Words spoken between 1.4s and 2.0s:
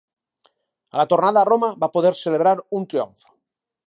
a Roma va